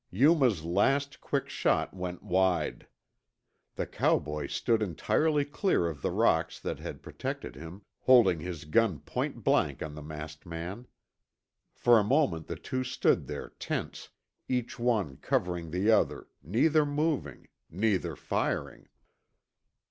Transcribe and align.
Yuma's 0.09 0.63
last, 0.65 1.21
quick 1.21 1.47
shot 1.47 1.93
went 1.93 2.23
wide. 2.23 2.87
The 3.75 3.85
cowboy 3.85 4.47
stood 4.47 4.81
entirely 4.81 5.45
clear 5.45 5.87
of 5.87 6.01
the 6.01 6.09
rocks 6.09 6.59
that 6.59 6.79
had 6.79 7.03
protected 7.03 7.55
him, 7.55 7.83
holding 7.99 8.39
his 8.39 8.65
gun 8.65 9.01
point 9.01 9.43
blank 9.43 9.83
on 9.83 9.93
the 9.93 10.01
masked 10.01 10.43
man. 10.47 10.87
For 11.75 11.99
a 11.99 12.03
moment 12.03 12.47
the 12.47 12.55
two 12.55 12.83
stood 12.83 13.27
there 13.27 13.49
tense, 13.59 14.09
each 14.49 14.79
one 14.79 15.17
covering 15.17 15.69
the 15.69 15.91
other, 15.91 16.25
neither 16.41 16.83
moving, 16.83 17.49
neither 17.69 18.15
firing. 18.15 18.87